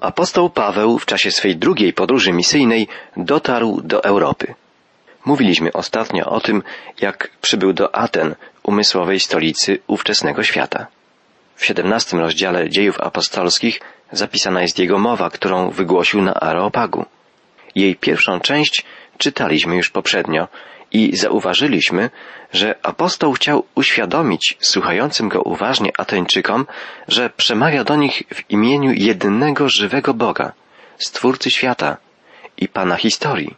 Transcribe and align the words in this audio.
Apostoł 0.00 0.50
Paweł 0.50 0.98
w 0.98 1.06
czasie 1.06 1.30
swej 1.30 1.56
drugiej 1.56 1.92
podróży 1.92 2.32
misyjnej 2.32 2.88
dotarł 3.16 3.80
do 3.84 4.04
Europy. 4.04 4.54
Mówiliśmy 5.24 5.72
ostatnio 5.72 6.24
o 6.24 6.40
tym, 6.40 6.62
jak 7.00 7.30
przybył 7.40 7.72
do 7.72 7.94
Aten, 7.94 8.34
umysłowej 8.62 9.20
stolicy 9.20 9.78
ówczesnego 9.86 10.42
świata. 10.42 10.86
W 11.56 11.64
siedemnastym 11.64 12.20
rozdziale 12.20 12.70
dziejów 12.70 13.00
apostolskich 13.00 13.80
zapisana 14.12 14.62
jest 14.62 14.78
jego 14.78 14.98
mowa, 14.98 15.30
którą 15.30 15.70
wygłosił 15.70 16.22
na 16.22 16.34
Areopagu. 16.34 17.04
Jej 17.74 17.96
pierwszą 17.96 18.40
część 18.40 18.84
czytaliśmy 19.18 19.76
już 19.76 19.90
poprzednio 19.90 20.48
i 20.92 21.16
zauważyliśmy, 21.16 22.10
że 22.52 22.74
apostoł 22.82 23.32
chciał 23.32 23.64
uświadomić 23.74 24.56
słuchającym 24.60 25.28
go 25.28 25.42
uważnie 25.42 25.90
Ateńczykom, 25.98 26.66
że 27.08 27.30
przemawia 27.30 27.84
do 27.84 27.96
nich 27.96 28.22
w 28.34 28.50
imieniu 28.50 28.92
jedynego 28.92 29.68
żywego 29.68 30.14
Boga, 30.14 30.52
Stwórcy 30.98 31.50
świata 31.50 31.96
i 32.56 32.68
Pana 32.68 32.96
historii. 32.96 33.56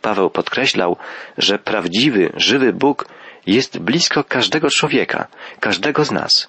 Paweł 0.00 0.30
podkreślał, 0.30 0.96
że 1.38 1.58
prawdziwy, 1.58 2.32
żywy 2.36 2.72
Bóg 2.72 3.06
jest 3.46 3.78
blisko 3.78 4.24
każdego 4.24 4.70
człowieka, 4.70 5.26
każdego 5.60 6.04
z 6.04 6.10
nas. 6.10 6.48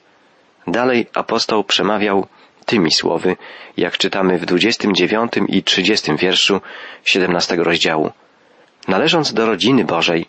Dalej 0.67 1.07
apostoł 1.13 1.63
przemawiał 1.63 2.27
tymi 2.65 2.91
słowy, 2.91 3.35
jak 3.77 3.98
czytamy 3.98 4.38
w 4.40 4.45
29 4.45 5.31
i 5.48 5.63
30 5.63 6.15
wierszu 6.15 6.62
17 7.03 7.55
rozdziału. 7.55 8.12
Należąc 8.88 9.34
do 9.34 9.45
rodziny 9.45 9.85
Bożej, 9.85 10.26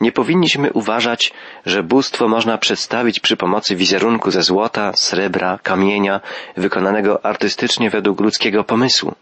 nie 0.00 0.12
powinniśmy 0.12 0.72
uważać, 0.72 1.32
że 1.66 1.82
bóstwo 1.82 2.28
można 2.28 2.58
przedstawić 2.58 3.20
przy 3.20 3.36
pomocy 3.36 3.76
wizerunku 3.76 4.30
ze 4.30 4.42
złota, 4.42 4.92
srebra, 4.94 5.58
kamienia, 5.62 6.20
wykonanego 6.56 7.24
artystycznie 7.24 7.90
według 7.90 8.20
ludzkiego 8.20 8.64
pomysłu. 8.64 9.14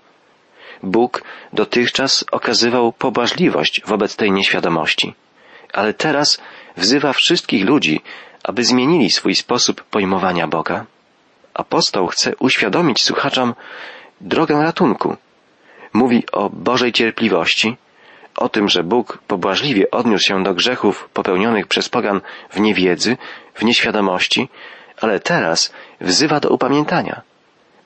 Bóg 0.82 1.22
dotychczas 1.52 2.24
okazywał 2.32 2.92
pobłażliwość 2.92 3.82
wobec 3.86 4.16
tej 4.16 4.32
nieświadomości, 4.32 5.14
ale 5.72 5.94
teraz 5.94 6.40
wzywa 6.76 7.12
wszystkich 7.12 7.64
ludzi, 7.64 8.00
aby 8.44 8.64
zmienili 8.64 9.10
swój 9.10 9.34
sposób 9.34 9.84
pojmowania 9.84 10.48
Boga. 10.48 10.86
Apostoł 11.54 12.06
chce 12.06 12.36
uświadomić 12.36 13.02
słuchaczom 13.02 13.54
drogę 14.20 14.62
ratunku. 14.62 15.16
Mówi 15.92 16.24
o 16.32 16.50
Bożej 16.50 16.92
cierpliwości, 16.92 17.76
o 18.40 18.48
tym, 18.48 18.68
że 18.68 18.82
Bóg 18.82 19.18
pobłażliwie 19.26 19.90
odniósł 19.90 20.24
się 20.24 20.42
do 20.42 20.54
grzechów 20.54 21.08
popełnionych 21.12 21.66
przez 21.66 21.88
pogan 21.88 22.20
w 22.50 22.60
niewiedzy, 22.60 23.16
w 23.54 23.62
nieświadomości, 23.62 24.48
ale 25.00 25.20
teraz 25.20 25.72
wzywa 26.00 26.40
do 26.40 26.48
upamiętania. 26.48 27.22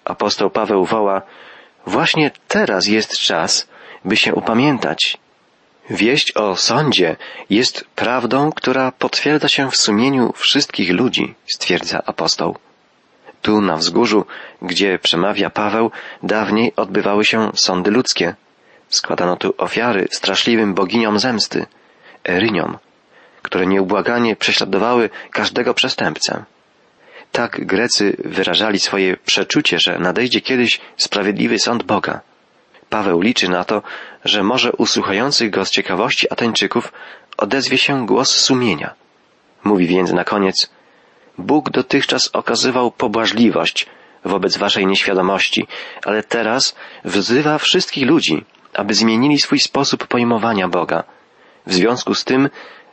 Apostoł 0.05 0.51
Paweł 0.51 0.85
woła, 0.85 1.23
właśnie 1.87 2.31
teraz 2.49 2.87
jest 2.87 3.19
czas, 3.19 3.69
by 4.05 4.17
się 4.17 4.35
upamiętać. 4.35 5.19
Wieść 5.91 6.33
o 6.37 6.57
sądzie 6.57 7.17
jest 7.51 7.85
prawdą, 7.95 8.53
która 8.53 8.93
potwierdza 8.93 9.49
się 9.49 9.71
w 9.71 9.77
sumieniu 9.77 10.33
wszystkich 10.33 10.91
ludzi, 10.91 11.35
stwierdza 11.47 12.03
apostoł. 12.07 12.57
Tu 13.43 13.61
na 13.61 13.77
wzgórzu, 13.77 14.25
gdzie 14.63 14.99
przemawia 14.99 15.51
Paweł, 15.51 15.91
dawniej 16.23 16.73
odbywały 16.77 17.25
się 17.25 17.51
sądy 17.55 17.91
ludzkie. 17.91 18.35
Składano 18.95 19.37
tu 19.37 19.55
ofiary 19.59 20.09
straszliwym 20.11 20.75
boginiom 20.75 21.19
zemsty, 21.19 21.67
Eryniom, 22.29 22.79
które 23.43 23.67
nieubłaganie 23.67 24.37
prześladowały 24.37 25.11
każdego 25.31 25.75
przestępcę. 25.75 26.45
Tak 27.33 27.67
Grecy 27.67 28.17
wyrażali 28.25 28.79
swoje 28.79 29.17
przeczucie, 29.17 29.79
że 29.79 29.99
nadejdzie 29.99 30.41
kiedyś 30.41 30.81
sprawiedliwy 30.97 31.59
sąd 31.59 31.83
Boga. 31.83 32.21
Paweł 32.91 33.21
liczy 33.21 33.49
na 33.49 33.65
to, 33.65 33.83
że 34.25 34.43
może 34.43 34.73
u 34.73 34.87
słuchających 34.87 35.51
go 35.51 35.65
z 35.65 35.71
ciekawości 35.71 36.33
Ateńczyków 36.33 36.93
odezwie 37.37 37.79
się 37.79 38.07
głos 38.07 38.31
sumienia. 38.31 38.95
Mówi 39.65 39.87
więc 39.87 40.13
na 40.13 40.25
koniec, 40.25 40.71
Bóg 41.39 41.71
dotychczas 41.71 42.31
okazywał 42.33 42.91
pobłażliwość 42.91 43.87
wobec 44.25 44.57
waszej 44.57 44.87
nieświadomości, 44.87 45.67
ale 46.05 46.23
teraz 46.23 46.77
wzywa 47.05 47.59
wszystkich 47.59 48.07
ludzi, 48.07 48.45
aby 48.75 48.95
zmienili 48.95 49.41
swój 49.41 49.59
sposób 49.59 50.07
pojmowania 50.07 50.69
Boga. 50.69 51.05
W 51.67 51.75
związku 51.75 52.15
z 52.15 52.25
tym 52.25 52.49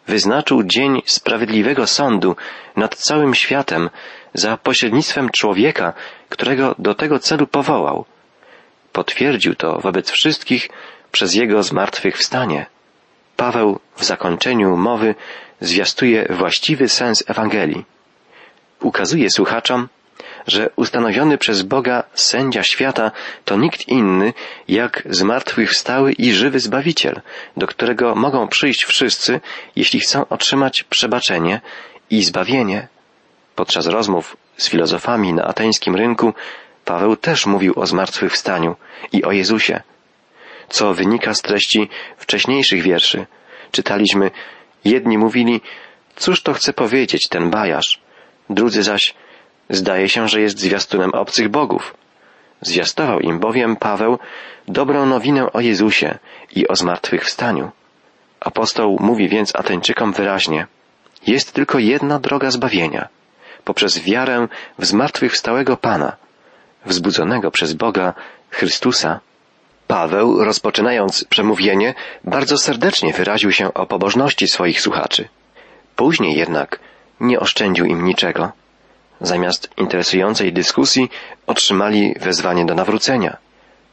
wyznaczył 0.08 0.64
dzień 0.64 1.02
sprawiedliwego 1.06 1.88
sądu 1.88 2.36
nad 2.76 2.96
całym 2.96 3.36
światem 3.36 3.90
za 4.34 4.58
pośrednictwem 4.58 5.30
człowieka, 5.30 5.94
którego 6.30 6.76
do 6.80 6.96
tego 6.96 7.20
celu 7.20 7.48
powołał. 7.48 8.06
Potwierdził 8.92 9.56
to 9.56 9.80
wobec 9.80 10.12
wszystkich 10.12 10.70
przez 11.12 11.36
jego 11.36 11.64
zmartwychwstanie. 11.64 12.66
Paweł 13.38 13.80
w 13.96 14.04
zakończeniu 14.04 14.78
mowy 14.78 15.16
zwiastuje 15.60 16.28
właściwy 16.30 16.90
sens 16.90 17.24
Ewangelii. 17.28 17.86
Ukazuje 18.80 19.30
słuchaczom, 19.30 19.88
że 20.48 20.70
ustanowiony 20.76 21.38
przez 21.38 21.62
Boga 21.62 22.04
sędzia 22.14 22.64
świata 22.64 23.12
to 23.46 23.58
nikt 23.58 23.88
inny 23.88 24.34
jak 24.68 25.04
zmartwychwstały 25.10 26.12
i 26.12 26.34
żywy 26.34 26.60
Zbawiciel, 26.60 27.22
do 27.58 27.68
którego 27.68 28.16
mogą 28.16 28.48
przyjść 28.48 28.84
wszyscy, 28.84 29.42
jeśli 29.76 30.00
chcą 30.00 30.28
otrzymać 30.28 30.84
przebaczenie 30.84 31.62
i 32.10 32.24
zbawienie. 32.24 32.88
Podczas 33.56 33.88
rozmów 33.88 34.38
z 34.58 34.70
filozofami 34.70 35.34
na 35.34 35.44
ateńskim 35.44 35.96
rynku 35.96 36.34
Paweł 36.86 37.16
też 37.16 37.46
mówił 37.46 37.74
o 37.76 37.86
zmartwychwstaniu 37.86 38.76
i 39.12 39.24
o 39.24 39.32
Jezusie. 39.32 39.82
Co 40.70 40.94
wynika 40.94 41.34
z 41.34 41.42
treści 41.42 41.90
wcześniejszych 42.18 42.82
wierszy. 42.82 43.28
Czytaliśmy, 43.72 44.32
jedni 44.86 45.18
mówili, 45.18 45.62
cóż 46.16 46.44
to 46.44 46.54
chce 46.54 46.74
powiedzieć 46.74 47.28
ten 47.28 47.50
bajarz, 47.50 48.02
drudzy 48.50 48.84
zaś, 48.84 49.14
Zdaje 49.72 50.10
się, 50.10 50.28
że 50.28 50.42
jest 50.42 50.60
zwiastunem 50.60 51.12
obcych 51.14 51.50
bogów. 51.50 51.96
Zwiastował 52.62 53.20
im 53.20 53.40
bowiem 53.40 53.76
Paweł 53.76 54.20
dobrą 54.68 55.06
nowinę 55.06 55.52
o 55.54 55.60
Jezusie 55.60 56.18
i 56.56 56.68
o 56.68 56.76
zmartwychwstaniu. 56.76 57.72
Apostoł 58.40 58.98
mówi 59.00 59.30
więc 59.30 59.56
Ateńczykom 59.56 60.14
wyraźnie, 60.14 60.68
jest 61.28 61.54
tylko 61.54 61.80
jedna 61.80 62.20
droga 62.20 62.52
zbawienia, 62.52 63.08
poprzez 63.64 64.00
wiarę 64.00 64.48
w 64.80 64.86
zmartwychwstałego 64.86 65.78
Pana, 65.78 66.16
wzbudzonego 66.86 67.52
przez 67.52 67.74
Boga 67.74 68.14
Chrystusa. 68.50 69.20
Paweł, 69.88 70.44
rozpoczynając 70.44 71.24
przemówienie, 71.24 71.94
bardzo 72.24 72.58
serdecznie 72.58 73.14
wyraził 73.14 73.52
się 73.52 73.74
o 73.74 73.86
pobożności 73.86 74.48
swoich 74.48 74.82
słuchaczy. 74.82 75.28
Później 75.96 76.38
jednak 76.38 76.80
nie 77.20 77.40
oszczędził 77.40 77.86
im 77.86 78.06
niczego. 78.06 78.52
Zamiast 79.22 79.70
interesującej 79.78 80.54
dyskusji 80.54 81.10
otrzymali 81.48 82.16
wezwanie 82.20 82.66
do 82.66 82.76
nawrócenia. 82.76 83.38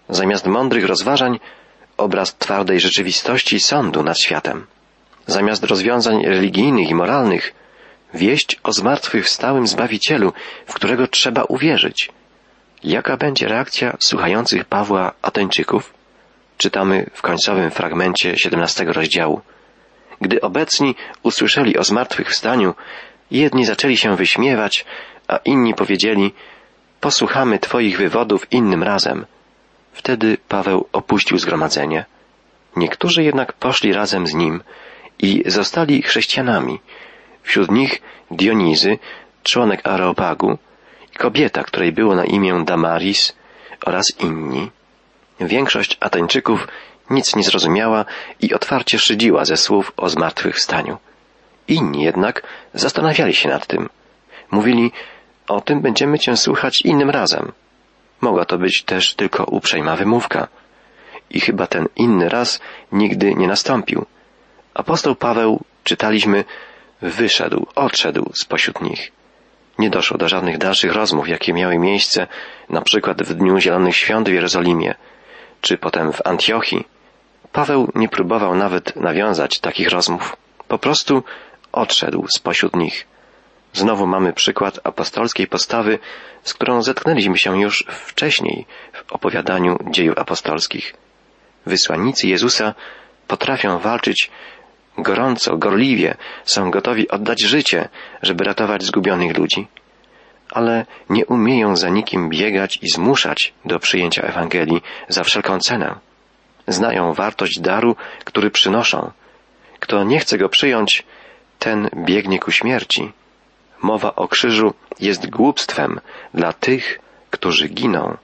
Zamiast 0.09 0.47
mądrych 0.47 0.87
rozważań 0.87 1.41
obraz 1.97 2.37
twardej 2.37 2.81
rzeczywistości 2.81 3.61
sądu 3.61 4.03
nad 4.03 4.21
światem. 4.21 4.67
Zamiast 5.27 5.65
rozwiązań 5.65 6.23
religijnych 6.27 6.91
i 6.91 6.95
moralnych 6.95 7.55
wieść 8.15 8.61
o 8.63 8.73
zmartwychwstałym 8.73 9.67
Zbawicielu, 9.67 10.33
w 10.67 10.75
którego 10.75 11.07
trzeba 11.07 11.45
uwierzyć. 11.45 12.11
Jaka 12.85 13.17
będzie 13.17 13.49
reakcja 13.49 13.97
słuchających 14.01 14.65
Pawła 14.65 15.13
Ateńczyków? 15.23 15.95
Czytamy 16.59 17.07
w 17.13 17.23
końcowym 17.23 17.71
fragmencie 17.71 18.37
17 18.37 18.85
rozdziału. 18.85 19.41
Gdy 20.21 20.41
obecni 20.41 20.95
usłyszeli 21.23 21.79
o 21.79 21.85
zmartwychwstaniu, 21.85 22.75
jedni 23.31 23.65
zaczęli 23.67 23.97
się 23.97 24.17
wyśmiewać, 24.17 24.85
a 25.29 25.37
inni 25.37 25.75
powiedzieli, 25.75 26.35
posłuchamy 27.01 27.59
Twoich 27.59 27.99
wywodów 27.99 28.53
innym 28.53 28.83
razem. 28.83 29.27
Wtedy 29.93 30.37
Paweł 30.49 30.89
opuścił 30.93 31.39
zgromadzenie. 31.39 32.05
Niektórzy 32.77 33.23
jednak 33.23 33.53
poszli 33.53 33.93
razem 33.93 34.27
z 34.27 34.35
nim 34.35 34.63
i 35.19 35.43
zostali 35.47 36.03
chrześcijanami. 36.03 36.81
Wśród 37.43 37.71
nich 37.71 38.03
Dionizy, 38.31 38.99
członek 39.43 39.89
Areopagu, 39.89 40.59
kobieta, 41.19 41.65
której 41.65 41.93
było 41.93 42.15
na 42.15 42.25
imię 42.25 42.63
Damaris 42.65 43.37
oraz 43.87 44.05
inni. 44.21 44.71
Większość 45.41 45.97
Ateńczyków 46.01 46.69
nic 47.11 47.37
nie 47.37 47.43
zrozumiała 47.43 48.05
i 48.41 48.55
otwarcie 48.55 48.99
szydziła 48.99 49.45
ze 49.45 49.57
słów 49.57 49.93
o 49.97 50.09
zmartwychwstaniu. 50.09 50.99
Inni 51.69 52.03
jednak 52.03 52.43
zastanawiali 52.75 53.35
się 53.35 53.49
nad 53.49 53.67
tym. 53.67 53.89
Mówili, 54.51 54.93
o 55.49 55.61
tym 55.61 55.81
będziemy 55.81 56.19
Cię 56.19 56.37
słuchać 56.37 56.81
innym 56.81 57.11
razem. 57.11 57.53
Mogła 58.21 58.45
to 58.45 58.59
być 58.59 58.83
też 58.83 59.15
tylko 59.15 59.45
uprzejma 59.45 59.97
wymówka. 59.97 60.49
I 61.31 61.41
chyba 61.41 61.67
ten 61.67 61.89
inny 61.97 62.29
raz 62.29 62.61
nigdy 62.93 63.35
nie 63.35 63.47
nastąpił. 63.47 64.07
Apostoł 64.75 65.15
Paweł, 65.15 65.61
czytaliśmy, 65.85 66.45
wyszedł, 67.03 67.67
odszedł 67.75 68.31
spośród 68.35 68.81
nich. 68.81 69.13
Nie 69.79 69.91
doszło 69.91 70.19
do 70.19 70.29
żadnych 70.29 70.59
dalszych 70.59 70.93
rozmów, 70.93 71.29
jakie 71.29 71.53
miały 71.53 71.79
miejsce 71.79 72.27
na 72.69 72.83
przykład 72.83 73.23
w 73.23 73.35
Dniu 73.35 73.59
Zielonych 73.59 73.97
Świąt 73.97 74.29
w 74.29 74.33
Jerozolimie, 74.33 74.95
czy 75.61 75.79
potem 75.79 76.13
w 76.13 76.27
Antiochii. 76.27 76.87
Paweł 77.53 77.93
nie 77.95 78.09
próbował 78.09 78.55
nawet 78.55 78.97
nawiązać 78.97 79.61
takich 79.61 79.89
rozmów. 79.89 80.37
Po 80.69 80.79
prostu 80.79 81.23
odszedł 81.73 82.27
spośród 82.29 82.77
nich. 82.77 83.07
Znowu 83.73 84.07
mamy 84.07 84.33
przykład 84.33 84.81
apostolskiej 84.85 85.47
postawy, 85.47 85.99
z 86.43 86.55
którą 86.55 86.83
zetknęliśmy 86.83 87.39
się 87.39 87.61
już 87.61 87.85
wcześniej 87.89 88.67
w 88.93 89.13
opowiadaniu 89.13 89.79
dziejów 89.91 90.19
apostolskich. 90.19 90.95
Wysłannicy 91.67 92.29
Jezusa 92.29 92.75
potrafią 93.27 93.79
walczyć 93.79 94.31
gorąco, 94.99 95.57
gorliwie, 95.57 96.15
są 96.45 96.71
gotowi 96.71 97.09
oddać 97.09 97.43
życie, 97.43 97.89
żeby 98.23 98.45
ratować 98.45 98.83
zgubionych 98.83 99.39
ludzi, 99.39 99.67
ale 100.51 100.87
nie 101.11 101.27
umieją 101.27 101.77
za 101.77 101.89
nikim 101.89 102.29
biegać 102.29 102.79
i 102.83 102.89
zmuszać 102.89 103.53
do 103.65 103.79
przyjęcia 103.79 104.23
Ewangelii 104.23 104.83
za 105.09 105.25
wszelką 105.25 105.59
cenę. 105.59 105.95
Znają 106.67 107.13
wartość 107.13 107.61
daru, 107.61 107.97
który 108.25 108.51
przynoszą. 108.51 109.11
Kto 109.81 110.05
nie 110.05 110.19
chce 110.19 110.39
go 110.39 110.49
przyjąć, 110.49 111.05
ten 111.59 111.89
biegnie 111.95 112.39
ku 112.39 112.51
śmierci. 112.51 113.13
Mowa 113.83 114.15
o 114.15 114.29
krzyżu 114.29 114.75
jest 115.01 115.31
głupstwem 115.31 116.01
dla 116.35 116.53
tych, 116.53 117.01
którzy 117.31 117.69
giną, 117.69 118.17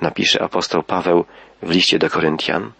napisze 0.00 0.42
apostoł 0.42 0.82
Paweł 0.82 1.24
w 1.62 1.70
liście 1.70 1.98
do 1.98 2.10
Koryntian. 2.10 2.72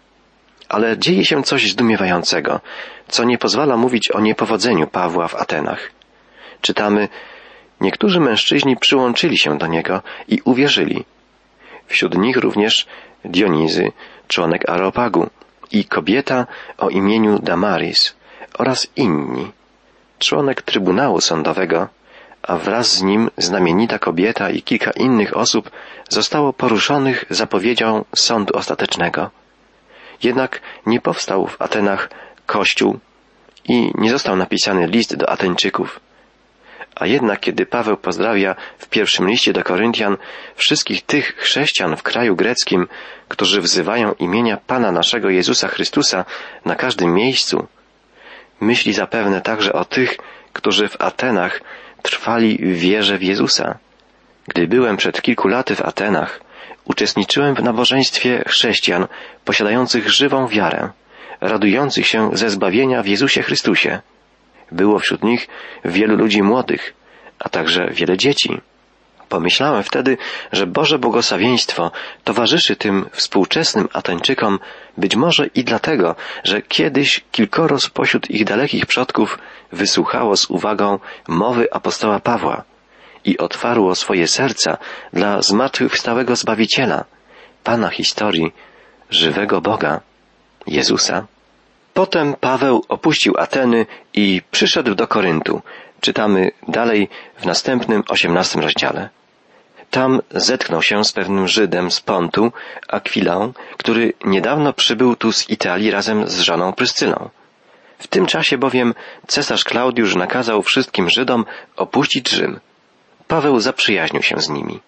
Ale 0.69 0.97
dzieje 0.97 1.25
się 1.25 1.43
coś 1.43 1.71
zdumiewającego, 1.71 2.59
co 3.07 3.23
nie 3.23 3.37
pozwala 3.37 3.77
mówić 3.77 4.11
o 4.11 4.19
niepowodzeniu 4.19 4.87
Pawła 4.87 5.27
w 5.27 5.35
Atenach. 5.35 5.91
Czytamy, 6.61 7.07
niektórzy 7.81 8.19
mężczyźni 8.19 8.77
przyłączyli 8.77 9.37
się 9.37 9.57
do 9.57 9.67
niego 9.67 10.01
i 10.27 10.41
uwierzyli. 10.45 11.05
Wśród 11.87 12.17
nich 12.17 12.37
również 12.37 12.87
Dionizy, 13.25 13.91
członek 14.27 14.69
Areopagu 14.69 15.29
i 15.71 15.85
kobieta 15.85 16.47
o 16.77 16.89
imieniu 16.89 17.39
Damaris 17.39 18.15
oraz 18.57 18.87
inni. 18.95 19.51
Członek 20.19 20.61
Trybunału 20.61 21.21
Sądowego, 21.21 21.87
a 22.43 22.57
wraz 22.57 22.93
z 22.97 23.01
nim 23.01 23.29
znamienita 23.37 23.99
kobieta 23.99 24.49
i 24.49 24.61
kilka 24.61 24.91
innych 24.91 25.37
osób 25.37 25.71
zostało 26.09 26.53
poruszonych 26.53 27.25
zapowiedzią 27.29 28.05
sądu 28.15 28.57
ostatecznego. 28.57 29.29
Jednak 30.23 30.61
nie 30.85 31.01
powstał 31.01 31.47
w 31.47 31.61
Atenach 31.61 32.09
kościół 32.45 32.99
i 33.69 33.91
nie 33.95 34.11
został 34.11 34.35
napisany 34.35 34.87
list 34.87 35.15
do 35.15 35.29
Ateńczyków. 35.29 35.99
A 36.95 37.05
jednak 37.05 37.39
kiedy 37.39 37.65
Paweł 37.65 37.97
pozdrawia 37.97 38.55
w 38.77 38.87
pierwszym 38.87 39.29
liście 39.29 39.53
do 39.53 39.63
Koryntian 39.63 40.17
wszystkich 40.55 41.01
tych 41.01 41.35
chrześcijan 41.37 41.95
w 41.95 42.03
kraju 42.03 42.35
greckim, 42.35 42.87
którzy 43.27 43.61
wzywają 43.61 44.13
imienia 44.13 44.57
Pana 44.57 44.91
naszego 44.91 45.29
Jezusa 45.29 45.67
Chrystusa 45.67 46.25
na 46.65 46.75
każdym 46.75 47.13
miejscu, 47.13 47.67
myśli 48.61 48.93
zapewne 48.93 49.41
także 49.41 49.73
o 49.73 49.85
tych, 49.85 50.17
którzy 50.53 50.87
w 50.87 51.01
Atenach 51.01 51.61
trwali 52.03 52.57
w 52.57 52.77
wierze 52.79 53.17
w 53.17 53.23
Jezusa. 53.23 53.77
Gdy 54.47 54.67
byłem 54.67 54.97
przed 54.97 55.21
kilku 55.21 55.47
laty 55.47 55.75
w 55.75 55.81
Atenach, 55.81 56.41
uczestniczyłem 56.85 57.55
w 57.55 57.63
nabożeństwie 57.63 58.43
chrześcijan 58.47 59.07
posiadających 59.45 60.09
żywą 60.09 60.47
wiarę, 60.47 60.89
radujących 61.41 62.07
się 62.07 62.29
ze 62.33 62.49
zbawienia 62.49 63.03
w 63.03 63.07
Jezusie 63.07 63.41
Chrystusie. 63.41 63.99
Było 64.71 64.99
wśród 64.99 65.23
nich 65.23 65.47
wielu 65.85 66.15
ludzi 66.15 66.43
młodych, 66.43 66.93
a 67.39 67.49
także 67.49 67.89
wiele 67.91 68.17
dzieci. 68.17 68.61
Pomyślałem 69.29 69.83
wtedy, 69.83 70.17
że 70.51 70.67
Boże 70.67 70.99
błogosławieństwo 70.99 71.91
towarzyszy 72.23 72.75
tym 72.75 73.05
współczesnym 73.11 73.87
Ateńczykom 73.93 74.59
być 74.97 75.15
może 75.15 75.47
i 75.47 75.63
dlatego, 75.63 76.15
że 76.43 76.61
kiedyś 76.61 77.21
kilkoro 77.31 77.79
spośród 77.79 78.29
ich 78.29 78.45
dalekich 78.45 78.85
przodków 78.85 79.37
wysłuchało 79.71 80.37
z 80.37 80.49
uwagą 80.49 80.99
mowy 81.27 81.73
apostoła 81.73 82.19
Pawła 82.19 82.63
i 83.25 83.37
otwarło 83.37 83.95
swoje 83.95 84.27
serca 84.27 84.77
dla 85.13 85.41
zmartwychwstałego 85.41 86.35
Zbawiciela, 86.35 87.05
Pana 87.63 87.89
historii, 87.89 88.53
żywego 89.09 89.61
Boga, 89.61 90.01
Jezusa. 90.67 91.27
Potem 91.93 92.35
Paweł 92.39 92.83
opuścił 92.89 93.33
Ateny 93.37 93.85
i 94.13 94.41
przyszedł 94.51 94.95
do 94.95 95.07
Koryntu. 95.07 95.61
Czytamy 96.03 96.51
dalej 96.67 97.09
w 97.37 97.45
następnym 97.45 98.03
osiemnastym 98.07 98.61
rozdziale. 98.61 99.09
Tam 99.91 100.21
zetknął 100.31 100.81
się 100.81 101.05
z 101.05 101.11
pewnym 101.11 101.47
Żydem 101.47 101.91
z 101.91 102.01
Pontu, 102.01 102.51
Akwilą, 102.87 103.53
który 103.77 104.13
niedawno 104.25 104.73
przybył 104.73 105.15
tu 105.15 105.31
z 105.31 105.49
Italii 105.49 105.91
razem 105.91 106.27
z 106.27 106.39
żoną 106.39 106.73
Pryscylą. 106.73 107.29
W 107.99 108.07
tym 108.07 108.25
czasie 108.25 108.57
bowiem 108.57 108.93
cesarz 109.27 109.63
Klaudiusz 109.63 110.15
nakazał 110.15 110.61
wszystkim 110.63 111.09
Żydom 111.09 111.45
opuścić 111.75 112.29
Rzym. 112.29 112.59
Paweł 113.27 113.59
zaprzyjaźnił 113.59 114.23
się 114.23 114.39
z 114.39 114.49
nimi, 114.49 114.79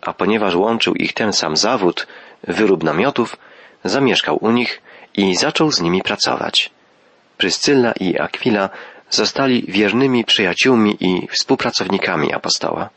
a 0.00 0.12
ponieważ 0.12 0.54
łączył 0.54 0.94
ich 0.94 1.12
ten 1.12 1.32
sam 1.32 1.56
zawód, 1.56 2.06
wyrób 2.42 2.84
namiotów, 2.84 3.36
zamieszkał 3.84 4.38
u 4.40 4.50
nich 4.50 4.82
i 5.16 5.36
zaczął 5.36 5.72
z 5.72 5.80
nimi 5.80 6.02
pracować. 6.02 6.70
Pryscylla 7.36 7.92
i 8.00 8.18
Akwila 8.18 8.70
zostali 9.14 9.64
wiernymi 9.68 10.24
przyjaciółmi 10.24 10.96
i 11.00 11.28
współpracownikami 11.28 12.32
apostoła. 12.32 12.90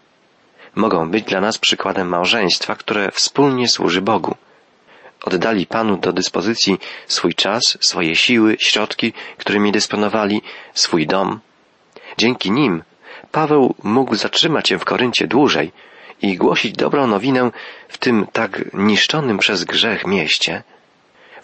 Mogą 0.75 1.09
być 1.09 1.25
dla 1.25 1.41
nas 1.41 1.57
przykładem 1.57 2.07
małżeństwa, 2.07 2.75
które 2.75 3.11
wspólnie 3.11 3.67
służy 3.67 4.01
Bogu. 4.01 4.35
Oddali 5.23 5.65
Panu 5.65 5.97
do 5.97 6.13
dyspozycji 6.13 6.77
swój 7.07 7.33
czas, 7.33 7.77
swoje 7.79 8.15
siły, 8.15 8.57
środki, 8.59 9.13
którymi 9.37 9.71
dysponowali, 9.71 10.41
swój 10.73 11.07
dom. 11.07 11.39
Dzięki 12.17 12.51
nim 12.51 12.83
Paweł 13.31 13.75
mógł 13.83 14.15
zatrzymać 14.15 14.69
się 14.69 14.79
w 14.79 14.85
Koryncie 14.85 15.27
dłużej 15.27 15.71
i 16.21 16.37
głosić 16.37 16.73
dobrą 16.73 17.07
nowinę 17.07 17.51
w 17.87 17.97
tym 17.97 18.27
tak 18.33 18.73
niszczonym 18.73 19.37
przez 19.37 19.63
grzech 19.63 20.07
mieście. 20.07 20.63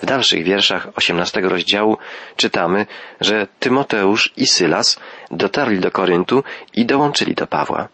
W 0.01 0.06
dalszych 0.06 0.44
wierszach 0.44 0.88
osiemnastego 0.95 1.50
rozdziału 1.50 1.98
czytamy, 2.36 2.86
że 3.21 3.48
Tymoteusz 3.59 4.33
i 4.38 4.48
Sylas 4.48 5.00
dotarli 5.31 5.80
do 5.80 5.92
Koryntu 5.92 6.44
i 6.74 6.86
dołączyli 6.86 7.36
do 7.36 7.48
Pawła. 7.48 7.88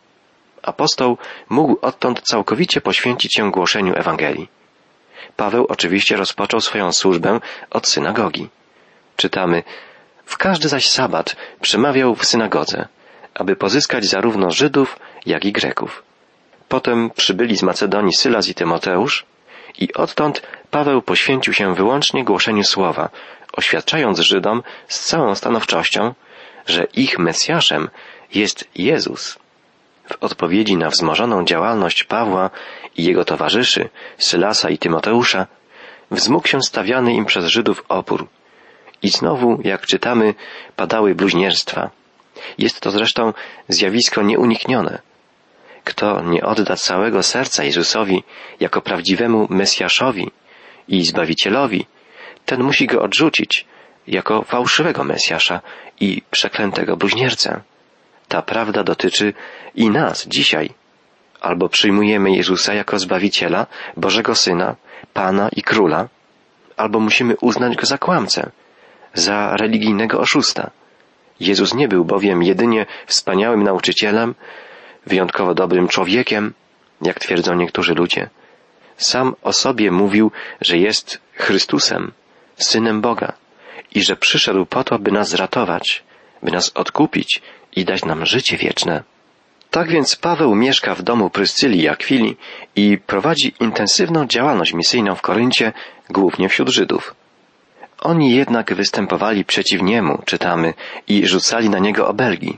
Apostoł 0.61 1.17
mógł 1.49 1.77
odtąd 1.81 2.21
całkowicie 2.21 2.81
poświęcić 2.81 3.35
się 3.35 3.51
głoszeniu 3.51 3.93
Ewangelii. 3.95 4.49
Paweł 5.35 5.65
oczywiście 5.69 6.17
rozpoczął 6.17 6.61
swoją 6.61 6.91
służbę 6.91 7.39
od 7.69 7.87
synagogi. 7.87 8.49
Czytamy, 9.15 9.63
w 10.25 10.37
każdy 10.37 10.67
zaś 10.67 10.87
sabat 10.87 11.35
przemawiał 11.61 12.15
w 12.15 12.25
synagodze, 12.25 12.87
aby 13.33 13.55
pozyskać 13.55 14.05
zarówno 14.05 14.51
Żydów, 14.51 14.99
jak 15.25 15.45
i 15.45 15.51
Greków. 15.51 16.03
Potem 16.67 17.09
przybyli 17.09 17.57
z 17.57 17.63
Macedonii 17.63 18.13
Sylas 18.13 18.47
i 18.47 18.53
Tymoteusz 18.53 19.25
i 19.77 19.93
odtąd 19.93 20.41
Paweł 20.71 21.01
poświęcił 21.01 21.53
się 21.53 21.75
wyłącznie 21.75 22.23
głoszeniu 22.23 22.63
słowa, 22.63 23.09
oświadczając 23.53 24.19
Żydom 24.19 24.63
z 24.87 24.99
całą 24.99 25.35
stanowczością, 25.35 26.13
że 26.65 26.83
ich 26.83 27.19
Mesjaszem 27.19 27.89
jest 28.33 28.69
Jezus. 28.75 29.39
W 30.09 30.23
odpowiedzi 30.23 30.77
na 30.77 30.89
wzmożoną 30.89 31.45
działalność 31.45 32.03
Pawła 32.03 32.49
i 32.97 33.03
jego 33.03 33.25
towarzyszy, 33.25 33.89
Sylasa 34.17 34.69
i 34.69 34.77
Tymoteusza, 34.77 35.47
wzmógł 36.11 36.47
się 36.47 36.61
stawiany 36.61 37.13
im 37.13 37.25
przez 37.25 37.45
Żydów 37.45 37.83
opór. 37.89 38.27
I 39.01 39.09
znowu, 39.09 39.61
jak 39.63 39.85
czytamy, 39.85 40.33
padały 40.75 41.15
bluźnierstwa. 41.15 41.89
Jest 42.57 42.79
to 42.79 42.91
zresztą 42.91 43.33
zjawisko 43.67 44.21
nieuniknione. 44.21 44.99
Kto 45.83 46.21
nie 46.21 46.43
odda 46.43 46.75
całego 46.75 47.23
serca 47.23 47.63
Jezusowi 47.63 48.23
jako 48.59 48.81
prawdziwemu 48.81 49.47
Mesjaszowi 49.49 50.31
i 50.87 51.05
Zbawicielowi, 51.05 51.85
ten 52.45 52.63
musi 52.63 52.87
go 52.87 53.01
odrzucić 53.01 53.65
jako 54.07 54.41
fałszywego 54.41 55.03
Mesjasza 55.03 55.61
i 55.99 56.21
przeklętego 56.31 56.97
bluźniercę. 56.97 57.61
Ta 58.27 58.41
prawda 58.41 58.83
dotyczy 58.83 59.33
i 59.75 59.89
nas 59.89 60.27
dzisiaj. 60.27 60.69
Albo 61.41 61.69
przyjmujemy 61.69 62.31
Jezusa 62.31 62.73
jako 62.73 62.99
Zbawiciela, 62.99 63.67
Bożego 63.97 64.35
Syna, 64.35 64.75
Pana 65.13 65.49
i 65.55 65.61
Króla, 65.61 66.07
albo 66.77 66.99
musimy 66.99 67.35
uznać 67.41 67.75
go 67.75 67.85
za 67.85 67.97
kłamcę, 67.97 68.51
za 69.13 69.57
religijnego 69.57 70.19
oszusta. 70.19 70.71
Jezus 71.39 71.73
nie 71.73 71.87
był 71.87 72.05
bowiem 72.05 72.43
jedynie 72.43 72.85
wspaniałym 73.05 73.63
nauczycielem, 73.63 74.35
wyjątkowo 75.05 75.53
dobrym 75.53 75.87
człowiekiem, 75.87 76.53
jak 77.01 77.19
twierdzą 77.19 77.55
niektórzy 77.55 77.93
ludzie. 77.93 78.29
Sam 78.97 79.35
o 79.43 79.53
sobie 79.53 79.91
mówił, 79.91 80.31
że 80.61 80.77
jest 80.77 81.19
Chrystusem, 81.33 82.11
Synem 82.55 83.01
Boga 83.01 83.33
i 83.95 84.03
że 84.03 84.15
przyszedł 84.15 84.65
po 84.65 84.83
to, 84.83 84.99
by 84.99 85.11
nas 85.11 85.33
ratować, 85.33 86.03
by 86.43 86.51
nas 86.51 86.71
odkupić 86.75 87.41
i 87.75 87.85
dać 87.85 88.05
nam 88.05 88.25
życie 88.25 88.57
wieczne. 88.57 89.03
Tak 89.71 89.89
więc 89.89 90.15
Paweł 90.15 90.55
mieszka 90.55 90.95
w 90.95 91.01
domu 91.01 91.29
Pryscyli 91.29 91.81
i 91.81 91.87
Akwili 91.87 92.37
i 92.75 92.97
prowadzi 92.97 93.53
intensywną 93.59 94.25
działalność 94.25 94.73
misyjną 94.73 95.15
w 95.15 95.21
Koryncie, 95.21 95.73
głównie 96.09 96.49
wśród 96.49 96.69
Żydów. 96.69 97.15
Oni 97.99 98.35
jednak 98.35 98.73
występowali 98.73 99.45
przeciw 99.45 99.81
niemu, 99.81 100.21
czytamy, 100.25 100.73
i 101.07 101.27
rzucali 101.27 101.69
na 101.69 101.79
niego 101.79 102.07
obelgi. 102.07 102.57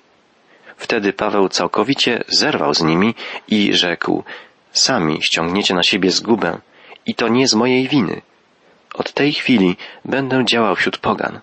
Wtedy 0.77 1.13
Paweł 1.13 1.49
całkowicie 1.49 2.23
zerwał 2.27 2.73
z 2.73 2.81
nimi 2.81 3.15
i 3.47 3.73
rzekł, 3.73 4.23
sami 4.71 5.21
ściągniecie 5.21 5.73
na 5.73 5.83
siebie 5.83 6.11
zgubę 6.11 6.57
i 7.05 7.15
to 7.15 7.27
nie 7.27 7.47
z 7.47 7.53
mojej 7.53 7.87
winy. 7.87 8.21
Od 8.93 9.13
tej 9.13 9.33
chwili 9.33 9.77
będę 10.05 10.45
działał 10.45 10.75
wśród 10.75 10.97
pogan. 10.97 11.39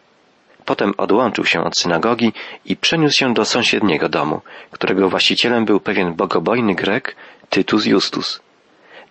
Potem 0.65 0.95
odłączył 0.97 1.45
się 1.45 1.61
od 1.61 1.79
synagogi 1.79 2.33
i 2.65 2.77
przeniósł 2.77 3.19
się 3.19 3.35
do 3.35 3.45
sąsiedniego 3.45 4.09
domu, 4.09 4.41
którego 4.71 5.11
właścicielem 5.11 5.65
był 5.65 5.81
pewien 5.81 6.15
bogobojny 6.15 6.75
Grek 6.75 7.17
Tytus 7.51 7.87
Justus. 7.87 8.41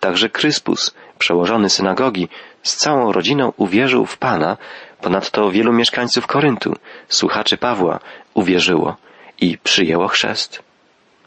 Także 0.00 0.28
Kryspus, 0.28 0.94
przełożony 1.18 1.70
synagogi, 1.70 2.28
z 2.62 2.76
całą 2.76 3.12
rodziną 3.12 3.52
uwierzył 3.56 4.06
w 4.06 4.18
Pana, 4.18 4.56
ponadto 5.00 5.50
wielu 5.50 5.72
mieszkańców 5.72 6.26
Koryntu, 6.26 6.76
słuchaczy 7.08 7.56
Pawła, 7.56 8.00
uwierzyło 8.34 8.96
i 9.40 9.58
przyjęło 9.58 10.08
chrzest. 10.08 10.62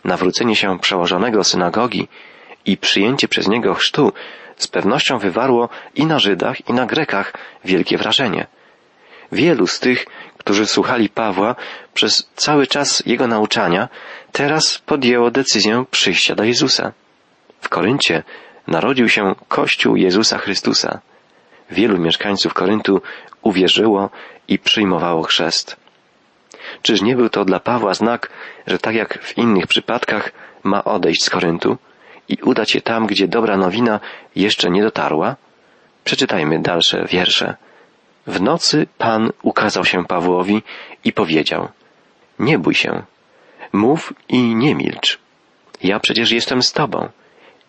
Nawrócenie 0.04 0.56
się 0.56 0.80
przełożonego 0.80 1.44
synagogi 1.44 2.08
i 2.70 2.78
przyjęcie 2.78 3.28
przez 3.28 3.48
niego 3.48 3.74
chrztu 3.74 4.14
z 4.58 4.68
pewnością 4.68 5.18
wywarło 5.18 5.70
i 5.96 6.06
na 6.06 6.20
Żydach, 6.20 6.70
i 6.70 6.74
na 6.74 6.86
Grekach 6.86 7.34
wielkie 7.66 7.98
wrażenie. 7.98 8.48
Wielu 9.32 9.68
z 9.68 9.80
tych, 9.80 10.06
którzy 10.38 10.66
słuchali 10.66 11.10
Pawła 11.10 11.56
przez 11.94 12.30
cały 12.36 12.68
czas 12.68 13.04
jego 13.06 13.28
nauczania, 13.28 13.90
teraz 14.32 14.78
podjęło 14.78 15.32
decyzję 15.32 15.86
przyjścia 15.92 16.36
do 16.36 16.44
Jezusa. 16.44 16.92
W 17.62 17.70
Koryncie 17.70 18.24
narodził 18.68 19.10
się 19.10 19.36
Kościół 19.48 19.96
Jezusa 19.96 20.38
Chrystusa. 20.38 21.00
Wielu 21.72 21.98
mieszkańców 21.98 22.54
Koryntu 22.54 23.02
uwierzyło 23.42 24.10
i 24.48 24.60
przyjmowało 24.60 25.24
chrzest. 25.24 25.76
Czyż 26.82 27.02
nie 27.02 27.16
był 27.16 27.30
to 27.30 27.46
dla 27.46 27.60
Pawła 27.60 27.94
znak, 27.94 28.30
że 28.68 28.80
tak 28.80 28.96
jak 28.96 29.24
w 29.24 29.38
innych 29.38 29.68
przypadkach 29.68 30.32
ma 30.64 30.84
odejść 30.84 31.24
z 31.24 31.30
Koryntu 31.30 31.78
i 32.30 32.38
udać 32.44 32.72
się 32.72 32.82
tam, 32.82 33.08
gdzie 33.08 33.28
dobra 33.28 33.58
nowina 33.58 34.00
jeszcze 34.36 34.70
nie 34.70 34.82
dotarła? 34.82 35.36
Przeczytajmy 36.04 36.60
dalsze 36.60 37.06
wiersze. 37.06 37.56
W 38.28 38.42
nocy 38.42 38.88
Pan 38.98 39.32
ukazał 39.42 39.86
się 39.86 40.06
Pawłowi 40.06 40.64
i 41.04 41.14
powiedział, 41.14 41.68
nie 42.40 42.60
bój 42.60 42.76
się, 42.76 43.04
mów 43.74 44.14
i 44.30 44.56
nie 44.56 44.76
milcz. 44.76 45.20
Ja 45.84 46.00
przecież 46.00 46.32
jestem 46.32 46.62
z 46.64 46.74
Tobą 46.74 47.10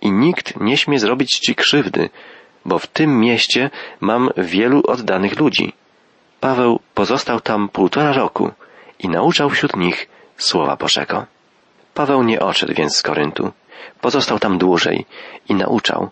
i 0.00 0.10
nikt 0.12 0.60
nie 0.60 0.76
śmie 0.76 0.98
zrobić 0.98 1.30
Ci 1.30 1.54
krzywdy, 1.54 2.10
bo 2.64 2.78
w 2.78 2.86
tym 2.86 3.20
mieście 3.20 3.70
mam 4.00 4.30
wielu 4.36 4.82
oddanych 4.86 5.40
ludzi. 5.40 5.72
Paweł 6.40 6.80
pozostał 6.94 7.40
tam 7.40 7.68
półtora 7.68 8.12
roku 8.12 8.50
i 8.98 9.08
nauczał 9.08 9.50
wśród 9.50 9.76
nich 9.76 10.08
słowa 10.36 10.76
Bożego. 10.76 11.26
Paweł 11.94 12.22
nie 12.22 12.40
odszedł 12.40 12.74
więc 12.74 12.96
z 12.96 13.02
Koryntu. 13.02 13.52
Pozostał 14.00 14.38
tam 14.38 14.58
dłużej 14.58 15.06
i 15.48 15.54
nauczał. 15.54 16.10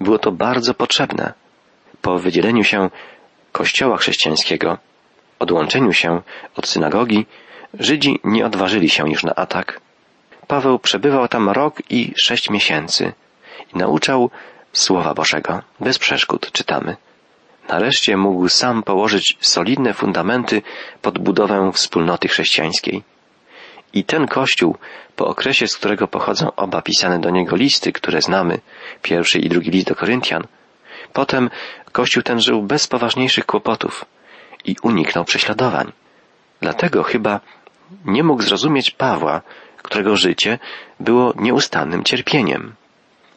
Było 0.00 0.18
to 0.18 0.32
bardzo 0.32 0.74
potrzebne. 0.74 1.32
Po 2.02 2.18
wydzieleniu 2.18 2.64
się 2.64 2.90
Kościoła 3.52 3.96
chrześcijańskiego, 3.96 4.78
odłączeniu 5.38 5.92
się 5.92 6.22
od 6.56 6.68
synagogi, 6.68 7.26
Żydzi 7.74 8.20
nie 8.24 8.46
odważyli 8.46 8.88
się 8.88 9.10
już 9.10 9.24
na 9.24 9.34
atak. 9.34 9.80
Paweł 10.46 10.78
przebywał 10.78 11.28
tam 11.28 11.50
rok 11.50 11.82
i 11.90 12.12
sześć 12.16 12.50
miesięcy 12.50 13.12
i 13.74 13.78
nauczał 13.78 14.30
Słowa 14.72 15.14
Bożego, 15.14 15.62
bez 15.80 15.98
przeszkód, 15.98 16.52
czytamy. 16.52 16.96
Nareszcie 17.68 18.16
mógł 18.16 18.48
sam 18.48 18.82
położyć 18.82 19.36
solidne 19.40 19.94
fundamenty 19.94 20.62
pod 21.02 21.18
budowę 21.18 21.70
wspólnoty 21.74 22.28
chrześcijańskiej. 22.28 23.02
I 23.92 24.04
ten 24.04 24.26
Kościół, 24.26 24.76
po 25.16 25.26
okresie, 25.26 25.68
z 25.68 25.76
którego 25.76 26.08
pochodzą 26.08 26.54
oba 26.56 26.82
pisane 26.82 27.18
do 27.18 27.30
niego 27.30 27.56
listy, 27.56 27.92
które 27.92 28.20
znamy, 28.20 28.60
pierwszy 29.02 29.38
i 29.38 29.48
drugi 29.48 29.70
list 29.70 29.88
do 29.88 29.94
Koryntian, 29.94 30.46
potem 31.12 31.50
Kościół 31.92 32.22
ten 32.22 32.40
żył 32.40 32.62
bez 32.62 32.86
poważniejszych 32.86 33.46
kłopotów 33.46 34.04
i 34.64 34.76
uniknął 34.82 35.24
prześladowań. 35.24 35.92
Dlatego 36.60 37.02
chyba 37.02 37.40
nie 38.04 38.24
mógł 38.24 38.42
zrozumieć 38.42 38.90
Pawła, 38.90 39.40
którego 39.82 40.16
życie 40.16 40.58
było 41.00 41.32
nieustannym 41.36 42.04
cierpieniem. 42.04 42.74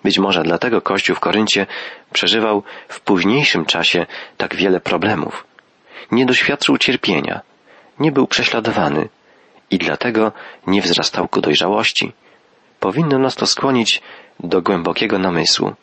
Być 0.03 0.19
może 0.19 0.43
dlatego 0.43 0.81
Kościół 0.81 1.15
w 1.15 1.19
Koryncie 1.19 1.67
przeżywał 2.13 2.63
w 2.87 3.01
późniejszym 3.01 3.65
czasie 3.65 4.05
tak 4.37 4.55
wiele 4.55 4.79
problemów. 4.79 5.45
Nie 6.11 6.25
doświadczył 6.25 6.77
cierpienia, 6.77 7.41
nie 7.99 8.11
był 8.11 8.27
prześladowany 8.27 9.09
i 9.71 9.77
dlatego 9.77 10.31
nie 10.67 10.81
wzrastał 10.81 11.27
ku 11.27 11.41
dojrzałości. 11.41 12.13
Powinno 12.79 13.19
nas 13.19 13.35
to 13.35 13.45
skłonić 13.45 14.01
do 14.39 14.61
głębokiego 14.61 15.19
namysłu. 15.19 15.73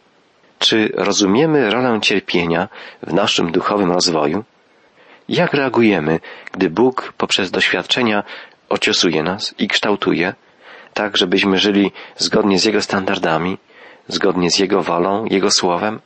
Czy 0.59 0.93
rozumiemy 0.95 1.71
rolę 1.71 1.99
cierpienia 2.03 2.69
w 3.03 3.13
naszym 3.13 3.53
duchowym 3.53 3.93
rozwoju? 3.93 4.45
Jak 5.29 5.55
reagujemy, 5.55 6.21
gdy 6.53 6.71
Bóg 6.71 7.13
poprzez 7.17 7.51
doświadczenia 7.51 8.25
ociosuje 8.69 9.23
nas 9.23 9.55
i 9.59 9.69
kształtuje, 9.69 10.35
tak 10.95 11.17
żebyśmy 11.17 11.59
żyli 11.59 11.93
zgodnie 12.17 12.59
z 12.59 12.65
Jego 12.65 12.83
standardami, 12.83 13.59
zgodnie 14.09 14.51
z 14.51 14.59
Jego 14.59 14.83
wolą, 14.83 15.25
Jego 15.25 15.51
słowem? 15.51 16.01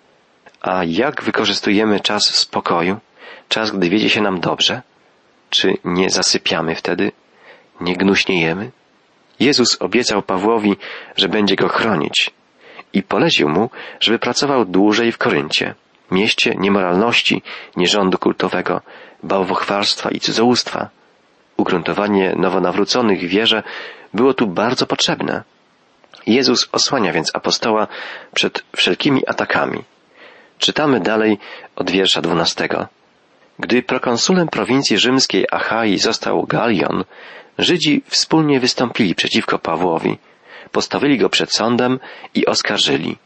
A 0.60 0.84
jak 0.84 1.22
wykorzystujemy 1.22 2.00
czas 2.00 2.22
spokoju, 2.22 3.00
czas, 3.48 3.70
gdy 3.70 3.90
wiedzie 3.90 4.10
się 4.10 4.20
nam 4.20 4.40
dobrze? 4.40 4.82
Czy 5.50 5.76
nie 5.84 6.10
zasypiamy 6.10 6.74
wtedy? 6.74 7.12
Nie 7.82 7.96
gnuśniejemy? 7.96 8.70
Jezus 9.40 9.82
obiecał 9.82 10.22
Pawłowi, 10.22 10.76
że 11.16 11.28
będzie 11.28 11.56
go 11.56 11.68
chronić 11.68 12.30
i 12.92 13.02
polecił 13.02 13.48
mu, 13.48 13.70
żeby 14.00 14.18
pracował 14.18 14.64
dłużej 14.64 15.12
w 15.12 15.18
Koryncie, 15.18 15.74
mieście 16.10 16.54
niemoralności, 16.58 17.42
nierządu 17.76 18.18
kultowego, 18.18 18.80
bałwochwalstwa 19.22 20.10
i 20.10 20.20
cudzołóstwa. 20.20 20.88
Ugruntowanie 21.56 22.34
nowonawróconych 22.36 23.20
wierze 23.20 23.62
było 24.14 24.34
tu 24.34 24.46
bardzo 24.46 24.86
potrzebne. 24.86 25.42
Jezus 26.26 26.68
osłania 26.72 27.12
więc 27.12 27.30
apostoła 27.34 27.86
przed 28.34 28.64
wszelkimi 28.76 29.26
atakami. 29.26 29.84
Czytamy 30.58 31.00
dalej 31.00 31.38
od 31.76 31.90
wiersza 31.90 32.20
dwunastego. 32.20 32.86
Gdy 33.58 33.82
prokonsulem 33.82 34.48
prowincji 34.48 34.98
rzymskiej 34.98 35.46
Achai 35.50 35.98
został 35.98 36.46
Galion, 36.46 37.04
Żydzi 37.58 38.02
wspólnie 38.06 38.60
wystąpili 38.60 39.14
przeciwko 39.14 39.58
Pawłowi, 39.58 40.18
postawili 40.72 41.18
go 41.18 41.28
przed 41.28 41.52
sądem 41.52 42.00
i 42.34 42.46
oskarżyli. 42.46 43.16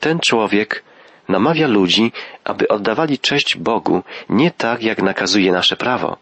Ten 0.00 0.20
człowiek 0.20 0.84
namawia 1.28 1.68
ludzi, 1.68 2.12
aby 2.44 2.68
oddawali 2.68 3.18
cześć 3.18 3.56
Bogu 3.56 4.02
nie 4.28 4.50
tak, 4.50 4.82
jak 4.82 5.02
nakazuje 5.02 5.52
nasze 5.52 5.76
prawo. 5.76 6.16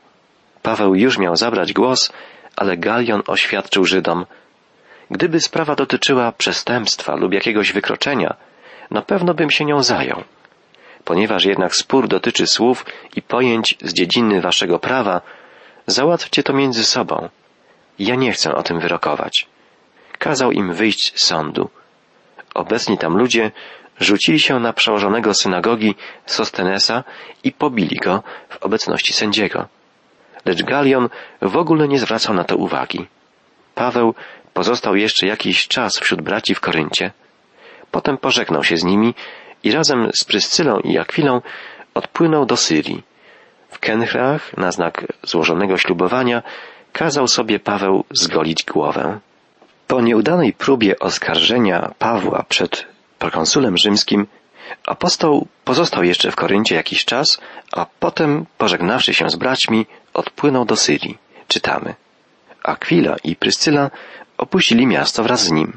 Paweł 0.62 0.94
już 0.94 1.18
miał 1.18 1.36
zabrać 1.36 1.72
głos, 1.72 2.12
ale 2.56 2.76
Galion 2.76 3.22
oświadczył 3.26 3.84
Żydom, 3.84 4.26
Gdyby 5.10 5.40
sprawa 5.40 5.74
dotyczyła 5.74 6.32
przestępstwa 6.32 7.16
lub 7.16 7.32
jakiegoś 7.32 7.72
wykroczenia, 7.72 8.36
na 8.90 9.02
pewno 9.02 9.34
bym 9.34 9.50
się 9.50 9.64
nią 9.64 9.82
zajął. 9.82 10.24
Ponieważ 11.04 11.44
jednak 11.44 11.74
spór 11.74 12.08
dotyczy 12.08 12.46
słów 12.46 12.86
i 13.16 13.22
pojęć 13.22 13.78
z 13.82 13.92
dziedziny 13.92 14.40
waszego 14.40 14.78
prawa, 14.78 15.20
załatwcie 15.86 16.42
to 16.42 16.52
między 16.52 16.84
sobą. 16.84 17.28
Ja 17.98 18.14
nie 18.14 18.32
chcę 18.32 18.54
o 18.54 18.62
tym 18.62 18.80
wyrokować. 18.80 19.46
Kazał 20.18 20.52
im 20.52 20.74
wyjść 20.74 21.12
z 21.16 21.24
sądu. 21.24 21.70
Obecni 22.54 22.98
tam 22.98 23.16
ludzie 23.16 23.50
rzucili 24.00 24.40
się 24.40 24.60
na 24.60 24.72
przełożonego 24.72 25.34
synagogi 25.34 25.94
Sostenesa 26.26 27.04
i 27.44 27.52
pobili 27.52 27.96
go 27.96 28.22
w 28.48 28.62
obecności 28.62 29.12
sędziego. 29.12 29.68
Lecz 30.44 30.62
Galion 30.62 31.08
w 31.42 31.56
ogóle 31.56 31.88
nie 31.88 31.98
zwracał 31.98 32.34
na 32.34 32.44
to 32.44 32.56
uwagi. 32.56 33.06
Paweł 33.74 34.14
Pozostał 34.56 34.96
jeszcze 34.96 35.26
jakiś 35.26 35.68
czas 35.68 35.98
wśród 35.98 36.20
braci 36.22 36.54
w 36.54 36.60
Koryncie. 36.60 37.12
Potem 37.90 38.18
pożegnał 38.18 38.64
się 38.64 38.76
z 38.76 38.84
nimi 38.84 39.14
i 39.64 39.72
razem 39.72 40.10
z 40.20 40.24
Pryscylą 40.24 40.80
i 40.80 40.98
Akwilą 40.98 41.40
odpłynął 41.94 42.46
do 42.46 42.56
Syrii. 42.56 43.02
W 43.76 43.78
Kenchreach, 43.78 44.56
na 44.56 44.72
znak 44.72 45.06
złożonego 45.22 45.78
ślubowania, 45.78 46.42
kazał 46.92 47.28
sobie 47.28 47.58
Paweł 47.58 48.04
zgolić 48.10 48.64
głowę. 48.64 49.18
Po 49.86 50.00
nieudanej 50.00 50.52
próbie 50.52 50.98
oskarżenia 50.98 51.90
Pawła 51.98 52.44
przed 52.48 52.86
prokonsulem 53.18 53.76
rzymskim, 53.76 54.26
apostoł 54.86 55.46
pozostał 55.64 56.04
jeszcze 56.04 56.30
w 56.30 56.36
Koryncie 56.36 56.74
jakiś 56.74 57.04
czas, 57.04 57.40
a 57.72 57.86
potem, 58.00 58.46
pożegnawszy 58.58 59.14
się 59.14 59.30
z 59.30 59.36
braćmi, 59.36 59.86
odpłynął 60.14 60.64
do 60.64 60.76
Syrii. 60.76 61.18
Czytamy. 61.48 61.94
Akwila 62.62 63.16
i 63.24 63.36
Pryscyla 63.36 63.90
opuścili 64.38 64.86
miasto 64.86 65.22
wraz 65.22 65.44
z 65.44 65.50
nim. 65.50 65.72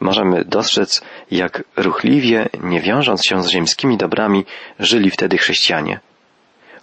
Możemy 0.00 0.44
dostrzec, 0.44 1.02
jak 1.30 1.64
ruchliwie, 1.76 2.48
nie 2.62 2.80
wiążąc 2.80 3.26
się 3.26 3.42
z 3.42 3.48
ziemskimi 3.48 3.96
dobrami, 3.96 4.44
żyli 4.78 5.10
wtedy 5.10 5.38
chrześcijanie. 5.38 6.00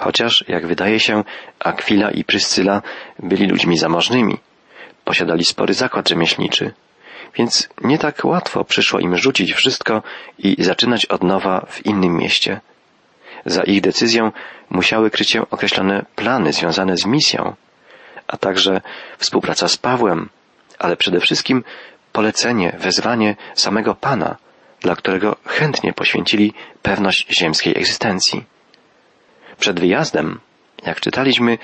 Chociaż, 0.04 0.46
jak 0.48 0.68
wydaje 0.68 1.00
się, 1.00 1.24
Akwila 1.60 2.12
i 2.12 2.24
Pryscyla 2.24 2.82
byli 3.20 3.48
ludźmi 3.48 3.78
zamożnymi. 3.78 4.38
Posiadali 5.04 5.46
spory 5.46 5.74
zakład 5.74 6.10
rzemieślniczy, 6.10 6.74
więc 7.36 7.70
nie 7.82 7.98
tak 7.98 8.26
łatwo 8.26 8.64
przyszło 8.64 9.00
im 9.00 9.18
rzucić 9.18 9.54
wszystko 9.54 10.04
i 10.38 10.64
zaczynać 10.64 11.06
od 11.06 11.24
nowa 11.24 11.66
w 11.70 11.86
innym 11.86 12.18
mieście. 12.18 12.62
Za 13.46 13.64
ich 13.64 13.82
decyzją 13.82 14.32
musiały 14.70 15.10
kryć 15.12 15.30
się 15.30 15.50
określone 15.50 16.06
plany 16.16 16.54
związane 16.54 16.98
z 16.98 17.06
misją, 17.06 17.56
a 18.28 18.38
także 18.38 18.82
współpraca 19.18 19.68
z 19.68 19.78
Pawłem, 19.78 20.30
ale 20.80 20.98
przede 20.98 21.20
wszystkim 21.20 21.64
polecenie, 22.12 22.76
wezwanie 22.80 23.36
samego 23.56 23.96
Pana, 23.96 24.36
dla 24.80 24.96
którego 24.96 25.36
chętnie 25.46 25.94
poświęcili 25.94 26.54
pewność 26.82 27.28
ziemskiej 27.40 27.78
egzystencji. 27.78 28.53
Przed 29.60 29.80
wyjazdem, 29.80 30.40
jak 30.86 31.02
czytaliśmy, 31.02 31.58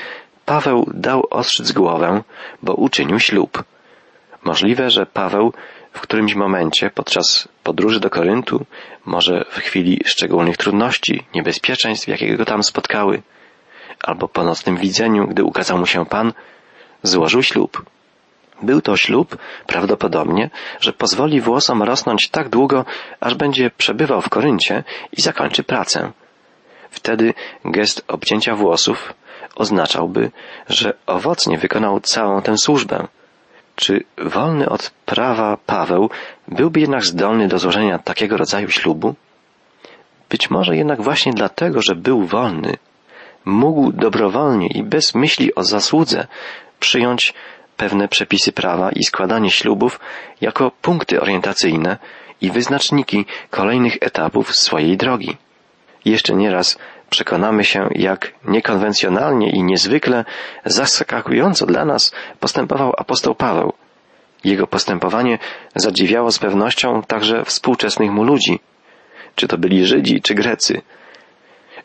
Paweł 0.46 0.90
dał 0.94 1.28
ostrzyc 1.30 1.72
głowę, 1.72 2.24
bo 2.64 2.74
uczynił 2.74 3.20
ślub. 3.20 3.64
Możliwe, 4.44 4.90
że 4.90 5.06
Paweł 5.06 5.54
w 5.94 6.02
którymś 6.02 6.36
momencie 6.36 6.90
podczas 6.90 7.48
podróży 7.64 8.00
do 8.00 8.10
Koryntu, 8.10 8.66
może 9.06 9.46
w 9.50 9.60
chwili 9.60 10.02
szczególnych 10.06 10.58
trudności, 10.58 11.24
niebezpieczeństw, 11.36 12.08
jakie 12.08 12.38
go 12.38 12.46
tam 12.46 12.64
spotkały, 12.64 13.22
albo 14.04 14.28
po 14.28 14.44
nocnym 14.44 14.78
widzeniu, 14.78 15.28
gdy 15.28 15.44
ukazał 15.44 15.78
mu 15.78 15.86
się 15.86 16.06
Pan, 16.06 16.34
złożył 17.04 17.44
ślub. 17.44 17.86
Był 18.62 18.82
to 18.82 18.98
ślub, 18.98 19.38
prawdopodobnie, 19.68 20.50
że 20.80 20.94
pozwoli 20.94 21.42
włosom 21.42 21.84
rosnąć 21.84 22.30
tak 22.30 22.50
długo, 22.50 22.86
aż 23.20 23.36
będzie 23.36 23.72
przebywał 23.78 24.22
w 24.22 24.30
Koryncie 24.30 24.84
i 25.12 25.22
zakończy 25.22 25.64
pracę. 25.64 26.12
Wtedy 26.92 27.34
gest 27.66 28.04
obcięcia 28.08 28.56
włosów 28.56 29.14
oznaczałby, 29.56 30.32
że 30.70 30.94
owocnie 31.06 31.58
wykonał 31.58 32.00
całą 32.00 32.42
tę 32.42 32.58
służbę. 32.58 33.08
Czy 33.76 34.04
wolny 34.18 34.70
od 34.70 34.92
prawa 35.06 35.58
Paweł 35.66 36.10
byłby 36.48 36.80
jednak 36.80 37.06
zdolny 37.06 37.48
do 37.48 37.60
złożenia 37.60 38.00
takiego 38.00 38.38
rodzaju 38.38 38.70
ślubu? 38.70 39.16
Być 40.30 40.50
może 40.50 40.76
jednak 40.76 41.02
właśnie 41.02 41.34
dlatego, 41.34 41.82
że 41.82 41.96
był 41.96 42.26
wolny, 42.26 42.78
mógł 43.46 43.92
dobrowolnie 43.92 44.68
i 44.68 44.84
bez 44.84 45.16
myśli 45.16 45.56
o 45.56 45.64
zasłudze 45.64 46.28
przyjąć 46.80 47.34
pewne 47.78 48.08
przepisy 48.08 48.52
prawa 48.52 48.92
i 48.92 49.04
składanie 49.04 49.52
ślubów 49.52 50.00
jako 50.42 50.72
punkty 50.82 51.22
orientacyjne 51.22 51.98
i 52.42 52.52
wyznaczniki 52.52 53.26
kolejnych 53.50 53.98
etapów 54.02 54.56
swojej 54.56 54.98
drogi. 54.98 55.38
Jeszcze 56.06 56.36
nieraz 56.36 56.78
przekonamy 57.10 57.64
się, 57.64 57.90
jak 57.92 58.34
niekonwencjonalnie 58.46 59.50
i 59.50 59.64
niezwykle 59.64 60.26
zaskakująco 60.66 61.66
dla 61.66 61.86
nas 61.86 62.12
postępował 62.40 62.94
apostoł 62.98 63.36
Paweł. 63.36 63.74
Jego 64.44 64.68
postępowanie 64.68 65.40
zadziwiało 65.76 66.32
z 66.32 66.40
pewnością 66.40 67.02
także 67.02 67.46
współczesnych 67.46 68.12
mu 68.12 68.24
ludzi, 68.24 68.60
czy 69.36 69.48
to 69.48 69.58
byli 69.58 69.86
Żydzi, 69.86 70.22
czy 70.22 70.36
Grecy. 70.36 70.82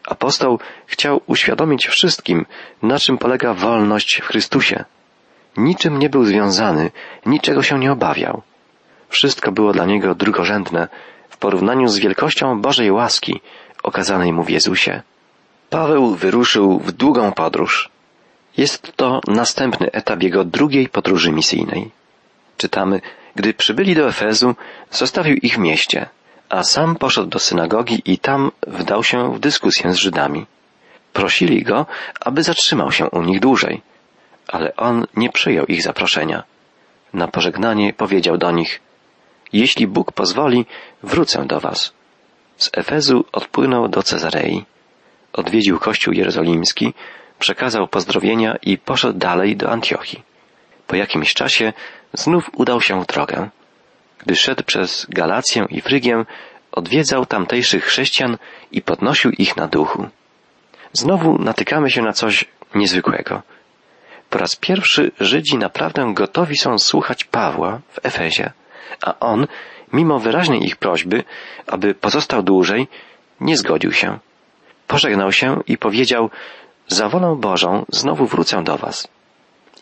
Apostoł 0.06 0.58
chciał 0.86 1.20
uświadomić 1.26 1.86
wszystkim, 1.86 2.46
na 2.82 2.98
czym 2.98 3.18
polega 3.18 3.54
wolność 3.54 4.20
w 4.20 4.26
Chrystusie. 4.26 4.84
Niczym 5.56 5.98
nie 5.98 6.10
był 6.10 6.24
związany, 6.24 6.90
niczego 7.26 7.62
się 7.62 7.78
nie 7.78 7.92
obawiał. 7.92 8.42
Wszystko 9.08 9.52
było 9.52 9.72
dla 9.72 9.84
niego 9.84 10.14
drugorzędne 10.14 10.88
w 11.28 11.36
porównaniu 11.36 11.88
z 11.88 11.98
wielkością 11.98 12.60
Bożej 12.60 12.90
łaski 12.90 13.40
okazanej 13.84 14.32
mu 14.32 14.42
w 14.44 14.50
Jezusie. 14.50 15.02
Paweł 15.70 16.14
wyruszył 16.14 16.78
w 16.78 16.92
długą 16.92 17.32
podróż. 17.32 17.90
Jest 18.56 18.92
to 18.96 19.20
następny 19.26 19.92
etap 19.92 20.22
jego 20.22 20.44
drugiej 20.44 20.88
podróży 20.88 21.32
misyjnej. 21.32 21.90
Czytamy, 22.56 23.00
gdy 23.34 23.54
przybyli 23.54 23.94
do 23.94 24.08
Efezu, 24.08 24.54
zostawił 24.90 25.36
ich 25.36 25.54
w 25.54 25.58
mieście, 25.58 26.08
a 26.48 26.62
sam 26.62 26.96
poszedł 26.96 27.28
do 27.28 27.38
synagogi 27.38 28.02
i 28.04 28.18
tam 28.18 28.50
wdał 28.66 29.02
się 29.04 29.34
w 29.34 29.38
dyskusję 29.38 29.92
z 29.92 29.96
Żydami. 29.96 30.46
Prosili 31.12 31.62
go, 31.62 31.86
aby 32.20 32.42
zatrzymał 32.42 32.92
się 32.92 33.10
u 33.10 33.22
nich 33.22 33.40
dłużej, 33.40 33.82
ale 34.48 34.76
on 34.76 35.06
nie 35.16 35.30
przyjął 35.30 35.66
ich 35.66 35.82
zaproszenia. 35.82 36.42
Na 37.12 37.28
pożegnanie 37.28 37.92
powiedział 37.92 38.38
do 38.38 38.50
nich, 38.50 38.80
jeśli 39.52 39.86
Bóg 39.86 40.12
pozwoli, 40.12 40.66
wrócę 41.02 41.46
do 41.46 41.60
was. 41.60 41.92
Z 42.56 42.70
Efezu 42.72 43.24
odpłynął 43.32 43.88
do 43.88 44.02
Cezarei 44.02 44.64
odwiedził 45.34 45.78
kościół 45.78 46.14
jerozolimski, 46.14 46.94
przekazał 47.38 47.88
pozdrowienia 47.88 48.56
i 48.62 48.78
poszedł 48.78 49.18
dalej 49.18 49.56
do 49.56 49.70
Antiochii. 49.70 50.22
Po 50.86 50.96
jakimś 50.96 51.34
czasie 51.34 51.72
znów 52.12 52.50
udał 52.52 52.80
się 52.80 53.00
w 53.00 53.06
drogę. 53.06 53.50
Gdy 54.18 54.36
szedł 54.36 54.62
przez 54.64 55.06
Galację 55.08 55.66
i 55.70 55.80
Frygię, 55.80 56.24
odwiedzał 56.72 57.26
tamtejszych 57.26 57.84
chrześcijan 57.84 58.36
i 58.72 58.82
podnosił 58.82 59.30
ich 59.30 59.56
na 59.56 59.68
duchu. 59.68 60.08
Znowu 60.92 61.38
natykamy 61.38 61.90
się 61.90 62.02
na 62.02 62.12
coś 62.12 62.44
niezwykłego. 62.74 63.42
Po 64.30 64.38
raz 64.38 64.56
pierwszy 64.56 65.10
Żydzi 65.20 65.58
naprawdę 65.58 66.12
gotowi 66.14 66.56
są 66.56 66.78
słuchać 66.78 67.24
Pawła 67.24 67.80
w 67.88 68.06
Efezie, 68.06 68.52
a 69.02 69.18
on, 69.20 69.46
mimo 69.94 70.18
wyraźnej 70.18 70.60
ich 70.66 70.76
prośby, 70.76 71.24
aby 71.66 71.94
pozostał 71.94 72.42
dłużej, 72.42 72.88
nie 73.40 73.56
zgodził 73.56 73.92
się. 73.92 74.18
Pożegnał 74.86 75.32
się 75.32 75.48
i 75.66 75.78
powiedział, 75.78 76.30
za 76.88 77.08
wolą 77.08 77.36
Bożą 77.36 77.84
znowu 77.88 78.26
wrócę 78.26 78.64
do 78.64 78.76
was. 78.76 79.08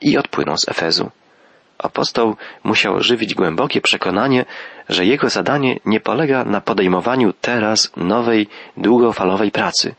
I 0.00 0.18
odpłynął 0.18 0.56
z 0.56 0.68
Efezu. 0.68 1.10
Apostoł 1.78 2.36
musiał 2.64 3.00
żywić 3.00 3.34
głębokie 3.34 3.80
przekonanie, 3.80 4.44
że 4.88 5.06
jego 5.06 5.28
zadanie 5.28 5.80
nie 5.84 6.00
polega 6.00 6.44
na 6.44 6.60
podejmowaniu 6.60 7.32
teraz 7.32 7.92
nowej, 7.96 8.48
długofalowej 8.76 9.50
pracy. 9.50 9.94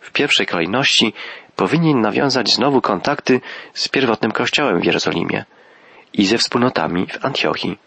W 0.00 0.10
pierwszej 0.12 0.46
kolejności 0.46 1.12
powinien 1.56 2.00
nawiązać 2.00 2.54
znowu 2.54 2.80
kontakty 2.80 3.40
z 3.74 3.88
pierwotnym 3.88 4.32
kościołem 4.32 4.80
w 4.80 4.84
Jerozolimie 4.84 5.44
i 6.12 6.26
ze 6.26 6.38
wspólnotami 6.38 7.06
w 7.06 7.24
Antiochii. 7.24 7.78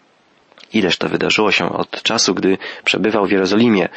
Ileż 0.72 0.96
to 0.96 1.08
wydarzyło 1.08 1.52
się 1.52 1.72
od 1.72 2.02
czasu, 2.02 2.34
gdy 2.34 2.58
przebywał 2.84 3.26
w 3.26 3.30
Jerozolimie 3.30 3.88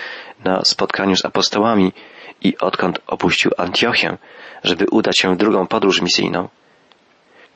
na 0.44 0.62
spotkaniu 0.66 1.16
z 1.16 1.26
apostołami 1.26 1.94
i 2.42 2.58
odkąd 2.58 3.00
opuścił 3.08 3.52
Antiochię, 3.58 4.18
żeby 4.64 4.86
udać 4.92 5.20
się 5.20 5.34
w 5.34 5.38
drugą 5.38 5.68
podróż 5.68 6.02
misyjną. 6.02 6.50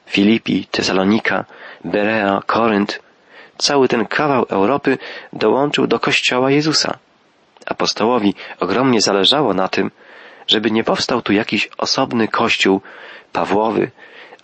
Filipi, 0.06 0.66
Tesalonika, 0.72 1.46
Berea, 1.86 2.42
Korynt, 2.46 3.00
cały 3.58 3.88
ten 3.88 4.06
kawał 4.06 4.46
Europy 4.50 4.98
dołączył 5.34 5.88
do 5.88 6.00
Kościoła 6.00 6.52
Jezusa. 6.52 6.98
Apostołowi 7.66 8.34
ogromnie 8.60 9.02
zależało 9.02 9.54
na 9.54 9.68
tym, 9.68 9.92
żeby 10.48 10.72
nie 10.72 10.84
powstał 10.84 11.22
tu 11.22 11.34
jakiś 11.34 11.70
osobny 11.78 12.28
kościół 12.28 12.82
Pawłowy, 13.34 13.92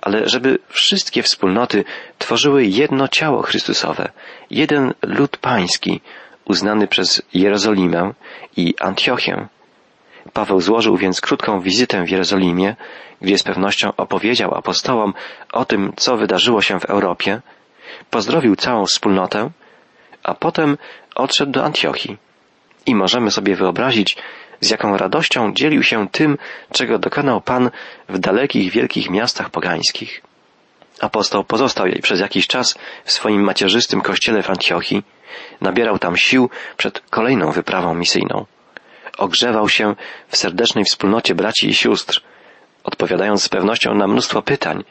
ale 0.02 0.30
żeby 0.30 0.60
wszystkie 0.70 1.24
wspólnoty 1.24 1.84
tworzyły 2.18 2.66
jedno 2.66 3.08
ciało 3.08 3.42
Chrystusowe, 3.42 4.12
jeden 4.50 4.94
lud 5.02 5.38
pański, 5.38 6.02
uznany 6.46 6.88
przez 6.88 7.22
Jerozolimę 7.34 8.14
i 8.58 8.74
Antiochię. 8.80 9.48
Paweł 10.34 10.62
złożył 10.62 10.98
więc 10.98 11.22
krótką 11.22 11.62
wizytę 11.62 12.04
w 12.04 12.10
Jerozolimie, 12.10 12.76
gdzie 13.22 13.38
z 13.38 13.44
pewnością 13.44 13.96
opowiedział 13.98 14.56
apostołom 14.56 15.14
o 15.54 15.66
tym, 15.66 15.94
co 15.96 16.18
wydarzyło 16.18 16.62
się 16.62 16.80
w 16.80 16.86
Europie, 16.86 17.42
pozdrowił 18.10 18.56
całą 18.56 18.86
wspólnotę, 18.86 19.50
a 20.24 20.34
potem 20.34 20.78
odszedł 21.16 21.52
do 21.52 21.64
Antiochii. 21.66 22.18
I 22.86 22.96
możemy 22.96 23.32
sobie 23.32 23.56
wyobrazić, 23.56 24.18
z 24.62 24.70
jaką 24.70 24.98
radością 24.98 25.54
dzielił 25.54 25.84
się 25.84 26.08
tym, 26.08 26.38
czego 26.72 27.00
dokonał 27.00 27.42
Pan 27.42 27.70
w 28.10 28.20
dalekich, 28.20 28.72
wielkich 28.72 29.10
miastach 29.10 29.50
pogańskich. 29.50 30.22
Apostoł 31.00 31.44
pozostał 31.44 31.88
jej 31.88 32.02
przez 32.02 32.20
jakiś 32.20 32.48
czas 32.48 32.76
w 33.04 33.12
swoim 33.12 33.42
macierzystym 33.44 34.02
kościele 34.02 34.44
w 34.44 34.50
Antiochii, 34.50 35.04
nabierał 35.62 36.00
tam 36.00 36.18
sił 36.18 36.50
przed 36.78 37.00
kolejną 37.00 37.52
wyprawą 37.52 37.96
misyjną 37.96 38.46
ogrzewał 39.20 39.70
się 39.70 39.96
w 40.28 40.38
serdecznej 40.38 40.86
wspólnocie 40.86 41.36
braci 41.36 41.68
i 41.68 41.74
sióstr, 41.74 42.22
odpowiadając 42.84 43.44
z 43.44 43.50
pewnością 43.50 43.96
na 43.96 44.08
mnóstwo 44.08 44.42
pytań 44.42 44.84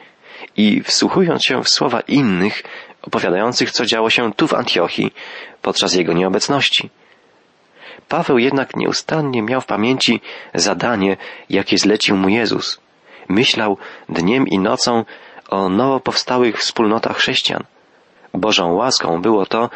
i 0.57 0.83
wsłuchując 0.83 1.45
się 1.45 1.63
w 1.63 1.69
słowa 1.69 2.01
innych, 2.01 2.63
opowiadających, 3.03 3.71
co 3.71 3.87
działo 3.87 4.11
się 4.11 4.33
tu 4.33 4.49
w 4.49 4.55
Antiochii 4.55 5.15
podczas 5.63 5.95
jego 5.95 6.13
nieobecności. 6.13 6.91
Paweł 8.09 8.39
jednak 8.39 8.77
nieustannie 8.77 9.43
miał 9.43 9.61
w 9.61 9.67
pamięci 9.67 10.21
zadanie, 10.55 11.17
jakie 11.51 11.79
zlecił 11.79 12.17
mu 12.17 12.29
Jezus. 12.29 12.81
Myślał 13.29 13.77
dniem 14.09 14.49
i 14.49 14.59
nocą 14.59 15.05
o 15.49 15.69
nowo 15.69 16.01
powstałych 16.01 16.59
wspólnotach 16.59 17.17
chrześcijan. 17.17 17.65
Bożą 18.35 18.73
łaską 18.73 19.23
było 19.23 19.47
to, 19.47 19.71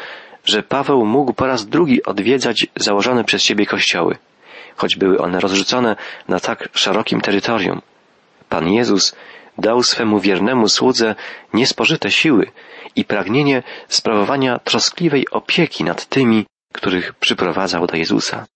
że 0.44 0.62
Paweł 0.62 1.06
mógł 1.06 1.32
po 1.32 1.46
raz 1.46 1.66
drugi 1.66 2.02
odwiedzać 2.04 2.66
założone 2.76 3.24
przez 3.24 3.42
siebie 3.42 3.66
kościoły, 3.66 4.16
choć 4.76 4.96
były 4.96 5.18
one 5.18 5.40
rozrzucone 5.40 5.96
na 6.28 6.40
tak 6.40 6.68
szerokim 6.72 7.20
terytorium. 7.20 7.82
Pan 8.48 8.68
Jezus 8.68 9.16
dał 9.58 9.82
swemu 9.82 10.20
wiernemu 10.20 10.68
słudze 10.68 11.14
niespożyte 11.54 12.10
siły 12.10 12.50
i 12.96 13.04
pragnienie 13.04 13.62
sprawowania 13.88 14.58
troskliwej 14.58 15.30
opieki 15.30 15.84
nad 15.84 16.06
tymi, 16.06 16.46
których 16.72 17.14
przyprowadzał 17.14 17.86
do 17.86 17.96
Jezusa. 17.96 18.46